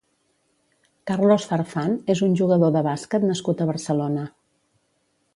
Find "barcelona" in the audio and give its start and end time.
3.73-4.23